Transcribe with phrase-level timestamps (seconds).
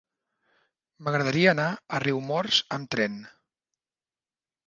[1.07, 1.67] M'agradaria anar
[1.97, 3.19] a Riumors amb tren.